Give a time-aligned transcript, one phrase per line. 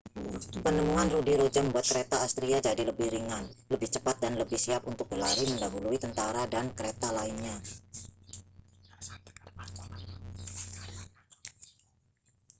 [0.65, 5.05] penemuan roda ruji membuat kereta asiria jadi lebih ringan lebih cepat dan lebih siap untuk
[5.05, 7.53] berlari mendahului tentara dan kereta lainnya